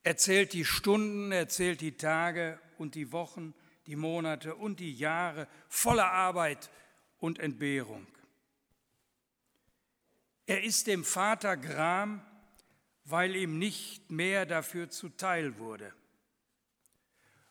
Er 0.03 0.17
zählt 0.17 0.51
die 0.51 0.65
Stunden, 0.65 1.31
er 1.31 1.47
zählt 1.47 1.79
die 1.79 1.95
Tage 1.95 2.59
und 2.77 2.93
die 2.93 3.13
Wochen, 3.13 3.53
die 3.87 3.95
Monate 3.95 4.55
und 4.55 4.81
die 4.81 4.93
Jahre 4.93 5.47
voller 5.69 6.11
Arbeit 6.11 6.69
und 7.19 7.39
Entbehrung. 7.39 8.05
Er 10.45 10.61
ist 10.61 10.87
dem 10.87 11.05
Vater 11.05 11.55
gram, 11.55 12.21
weil 13.05 13.35
ihm 13.35 13.57
nicht 13.57 14.11
mehr 14.11 14.45
dafür 14.45 14.89
zuteil 14.89 15.57
wurde. 15.57 15.93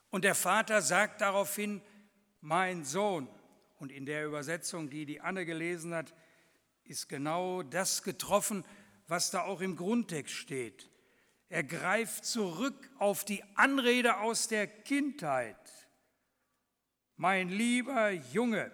Und 0.09 0.23
der 0.23 0.35
Vater 0.35 0.81
sagt 0.81 1.21
daraufhin, 1.21 1.81
mein 2.41 2.85
Sohn, 2.85 3.27
und 3.77 3.91
in 3.91 4.05
der 4.05 4.25
Übersetzung, 4.25 4.89
die 4.89 5.05
die 5.05 5.19
Anne 5.19 5.45
gelesen 5.45 5.93
hat, 5.93 6.13
ist 6.85 7.09
genau 7.09 7.61
das 7.61 8.03
getroffen, 8.03 8.63
was 9.07 9.31
da 9.31 9.41
auch 9.41 9.59
im 9.59 9.75
Grundtext 9.75 10.33
steht. 10.33 10.89
Er 11.49 11.63
greift 11.63 12.25
zurück 12.25 12.89
auf 12.99 13.25
die 13.25 13.43
Anrede 13.55 14.17
aus 14.19 14.47
der 14.47 14.67
Kindheit. 14.67 15.57
Mein 17.17 17.49
lieber 17.49 18.11
Junge, 18.11 18.71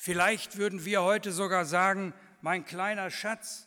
Vielleicht 0.00 0.58
würden 0.58 0.84
wir 0.84 1.02
heute 1.02 1.32
sogar 1.32 1.64
sagen, 1.64 2.14
mein 2.40 2.64
kleiner 2.64 3.10
Schatz, 3.10 3.66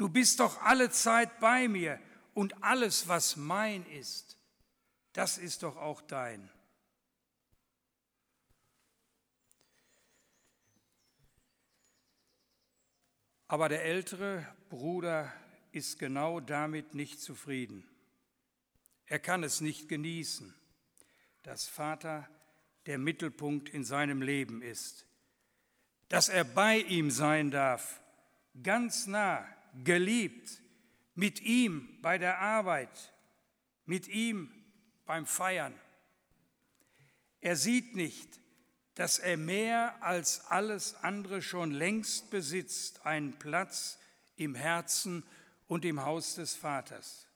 du 0.00 0.08
bist 0.08 0.40
doch 0.40 0.62
alle 0.62 0.90
Zeit 0.90 1.40
bei 1.40 1.68
mir 1.68 2.00
und 2.32 2.62
alles, 2.62 3.06
was 3.08 3.36
mein 3.36 3.84
ist, 3.90 4.38
das 5.12 5.38
ist 5.38 5.62
doch 5.62 5.76
auch 5.76 6.00
dein. 6.00 6.50
Aber 13.46 13.68
der 13.68 13.84
ältere 13.84 14.46
Bruder 14.68 15.32
ist 15.72 15.98
genau 15.98 16.40
damit 16.40 16.94
nicht 16.94 17.20
zufrieden. 17.20 17.88
Er 19.06 19.18
kann 19.18 19.42
es 19.42 19.60
nicht 19.60 19.88
genießen, 19.88 20.54
dass 21.42 21.66
Vater 21.66 22.28
der 22.86 22.96
Mittelpunkt 22.98 23.68
in 23.68 23.84
seinem 23.84 24.22
Leben 24.22 24.62
ist 24.62 25.06
dass 26.10 26.28
er 26.28 26.42
bei 26.42 26.78
ihm 26.78 27.10
sein 27.10 27.52
darf, 27.52 28.02
ganz 28.64 29.06
nah, 29.06 29.46
geliebt, 29.84 30.60
mit 31.14 31.40
ihm 31.40 31.98
bei 32.02 32.18
der 32.18 32.38
Arbeit, 32.38 33.12
mit 33.84 34.08
ihm 34.08 34.50
beim 35.06 35.26
Feiern. 35.26 35.74
Er 37.40 37.56
sieht 37.56 37.94
nicht, 37.96 38.40
dass 38.94 39.18
er 39.18 39.36
mehr 39.36 40.02
als 40.02 40.46
alles 40.46 40.94
andere 40.96 41.42
schon 41.42 41.70
längst 41.70 42.30
besitzt, 42.30 43.06
einen 43.06 43.38
Platz 43.38 43.98
im 44.36 44.54
Herzen 44.54 45.24
und 45.66 45.84
im 45.84 46.04
Haus 46.04 46.34
des 46.34 46.54
Vaters. 46.54 47.26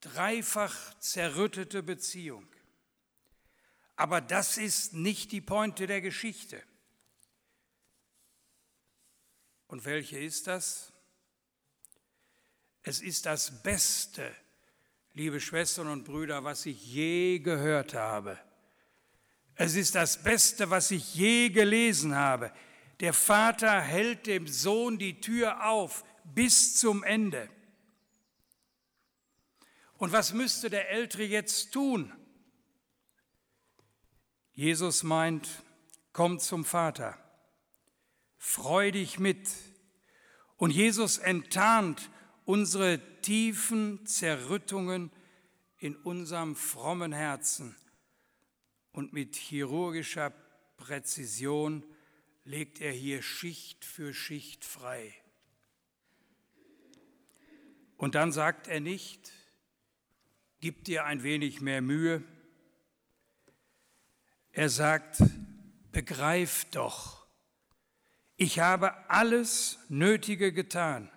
Dreifach 0.00 0.98
zerrüttete 0.98 1.82
Beziehung. 1.82 2.46
Aber 3.96 4.20
das 4.20 4.58
ist 4.58 4.94
nicht 4.94 5.32
die 5.32 5.40
Pointe 5.40 5.86
der 5.86 6.00
Geschichte. 6.00 6.62
Und 9.72 9.86
welche 9.86 10.18
ist 10.18 10.48
das? 10.48 10.92
Es 12.82 13.00
ist 13.00 13.24
das 13.24 13.62
Beste, 13.62 14.30
liebe 15.14 15.40
Schwestern 15.40 15.88
und 15.88 16.04
Brüder, 16.04 16.44
was 16.44 16.66
ich 16.66 16.92
je 16.92 17.38
gehört 17.38 17.94
habe. 17.94 18.38
Es 19.54 19.74
ist 19.74 19.94
das 19.94 20.22
Beste, 20.22 20.68
was 20.68 20.90
ich 20.90 21.14
je 21.14 21.48
gelesen 21.48 22.14
habe. 22.14 22.52
Der 23.00 23.14
Vater 23.14 23.80
hält 23.80 24.26
dem 24.26 24.46
Sohn 24.46 24.98
die 24.98 25.22
Tür 25.22 25.66
auf 25.66 26.04
bis 26.22 26.76
zum 26.76 27.02
Ende. 27.02 27.48
Und 29.96 30.12
was 30.12 30.34
müsste 30.34 30.68
der 30.68 30.90
Ältere 30.90 31.24
jetzt 31.24 31.72
tun? 31.72 32.12
Jesus 34.52 35.02
meint, 35.02 35.48
komm 36.12 36.38
zum 36.40 36.66
Vater 36.66 37.21
freu 38.42 38.90
dich 38.90 39.20
mit. 39.20 39.48
Und 40.56 40.72
Jesus 40.72 41.18
enttarnt 41.18 42.10
unsere 42.44 43.00
tiefen 43.20 44.04
Zerrüttungen 44.04 45.12
in 45.78 45.94
unserem 45.94 46.56
frommen 46.56 47.12
Herzen. 47.12 47.76
Und 48.90 49.12
mit 49.12 49.36
chirurgischer 49.36 50.32
Präzision 50.76 51.84
legt 52.42 52.80
er 52.80 52.90
hier 52.90 53.22
Schicht 53.22 53.84
für 53.84 54.12
Schicht 54.12 54.64
frei. 54.64 55.14
Und 57.96 58.16
dann 58.16 58.32
sagt 58.32 58.66
er 58.66 58.80
nicht, 58.80 59.30
gib 60.58 60.84
dir 60.84 61.04
ein 61.04 61.22
wenig 61.22 61.60
mehr 61.60 61.80
Mühe. 61.80 62.24
Er 64.50 64.68
sagt, 64.68 65.22
begreif 65.92 66.66
doch, 66.72 67.21
ich 68.42 68.58
habe 68.58 69.08
alles 69.08 69.78
Nötige 69.88 70.52
getan. 70.52 71.08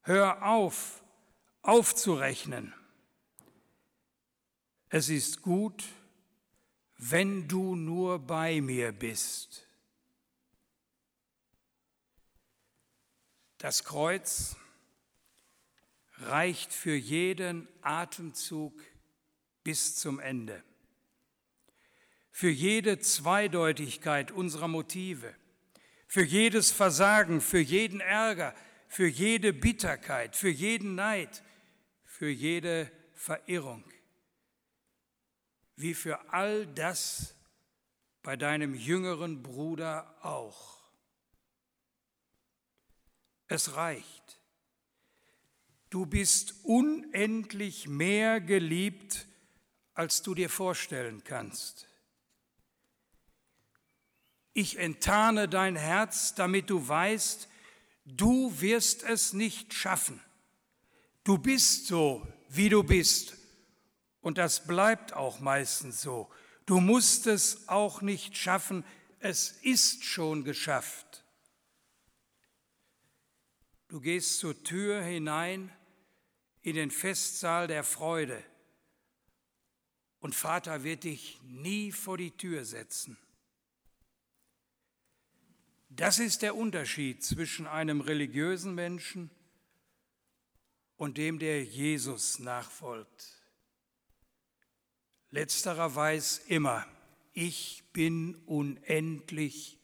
Hör 0.00 0.46
auf, 0.46 1.02
aufzurechnen. 1.60 2.72
Es 4.88 5.10
ist 5.10 5.42
gut, 5.42 5.84
wenn 6.96 7.48
du 7.48 7.76
nur 7.76 8.18
bei 8.18 8.62
mir 8.62 8.92
bist. 8.92 9.66
Das 13.58 13.84
Kreuz 13.84 14.56
reicht 16.16 16.72
für 16.72 16.94
jeden 16.94 17.68
Atemzug 17.82 18.72
bis 19.62 19.96
zum 19.96 20.18
Ende 20.18 20.64
für 22.36 22.50
jede 22.50 22.98
Zweideutigkeit 22.98 24.30
unserer 24.30 24.68
Motive, 24.68 25.34
für 26.06 26.22
jedes 26.22 26.70
Versagen, 26.70 27.40
für 27.40 27.60
jeden 27.60 28.00
Ärger, 28.00 28.54
für 28.88 29.06
jede 29.06 29.54
Bitterkeit, 29.54 30.36
für 30.36 30.50
jeden 30.50 30.96
Neid, 30.96 31.42
für 32.04 32.28
jede 32.28 32.92
Verirrung, 33.14 33.82
wie 35.76 35.94
für 35.94 36.30
all 36.30 36.66
das 36.66 37.34
bei 38.22 38.36
deinem 38.36 38.74
jüngeren 38.74 39.42
Bruder 39.42 40.14
auch. 40.20 40.78
Es 43.48 43.76
reicht. 43.76 44.42
Du 45.88 46.04
bist 46.04 46.54
unendlich 46.64 47.88
mehr 47.88 48.42
geliebt, 48.42 49.26
als 49.94 50.20
du 50.20 50.34
dir 50.34 50.50
vorstellen 50.50 51.24
kannst. 51.24 51.88
Ich 54.58 54.78
enttarne 54.78 55.50
dein 55.50 55.76
Herz, 55.76 56.34
damit 56.34 56.70
du 56.70 56.88
weißt, 56.88 57.46
du 58.06 58.58
wirst 58.58 59.02
es 59.02 59.34
nicht 59.34 59.74
schaffen. 59.74 60.18
Du 61.24 61.36
bist 61.36 61.88
so, 61.88 62.26
wie 62.48 62.70
du 62.70 62.82
bist. 62.82 63.36
Und 64.22 64.38
das 64.38 64.66
bleibt 64.66 65.12
auch 65.12 65.40
meistens 65.40 66.00
so. 66.00 66.30
Du 66.64 66.80
musst 66.80 67.26
es 67.26 67.68
auch 67.68 68.00
nicht 68.00 68.34
schaffen, 68.34 68.82
es 69.20 69.50
ist 69.60 70.04
schon 70.04 70.42
geschafft. 70.42 71.22
Du 73.88 74.00
gehst 74.00 74.38
zur 74.38 74.64
Tür 74.64 75.02
hinein 75.02 75.70
in 76.62 76.76
den 76.76 76.90
Festsaal 76.90 77.66
der 77.66 77.84
Freude 77.84 78.42
und 80.20 80.34
Vater 80.34 80.82
wird 80.82 81.04
dich 81.04 81.42
nie 81.42 81.92
vor 81.92 82.16
die 82.16 82.30
Tür 82.30 82.64
setzen. 82.64 83.18
Das 85.96 86.18
ist 86.18 86.42
der 86.42 86.54
Unterschied 86.54 87.24
zwischen 87.24 87.66
einem 87.66 88.02
religiösen 88.02 88.74
Menschen 88.74 89.30
und 90.98 91.16
dem, 91.16 91.38
der 91.38 91.64
Jesus 91.64 92.38
nachfolgt. 92.38 93.40
Letzterer 95.30 95.94
weiß 95.94 96.42
immer, 96.48 96.86
ich 97.32 97.82
bin 97.94 98.34
unendlich 98.44 99.78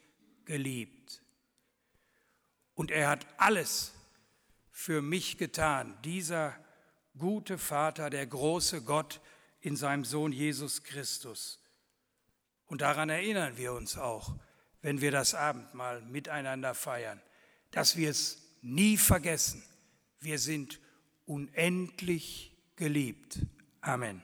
geliebt. 0.44 1.22
Und 2.75 2.90
er 2.90 3.09
hat 3.09 3.27
alles 3.38 3.94
für 4.70 5.01
mich 5.01 5.38
getan, 5.38 5.96
dieser 6.05 6.55
gute 7.16 7.57
Vater, 7.57 8.11
der 8.11 8.27
große 8.27 8.83
Gott 8.83 9.22
in 9.61 9.77
seinem 9.77 10.05
Sohn 10.05 10.33
Jesus 10.33 10.83
Christus. 10.83 11.59
Und 12.66 12.83
daran 12.83 13.09
erinnern 13.09 13.57
wir 13.57 13.72
uns 13.72 13.96
auch, 13.96 14.35
wenn 14.83 15.01
wir 15.01 15.11
das 15.11 15.35
Abendmahl 15.35 16.03
miteinander 16.03 16.75
feiern, 16.75 17.21
dass 17.71 17.97
wir 17.97 18.11
es 18.11 18.42
nie 18.61 18.97
vergessen. 18.97 19.62
Wir 20.21 20.38
sind 20.38 20.81
unendlich 21.25 22.57
geliebt. 22.77 23.38
Amen. 23.81 24.23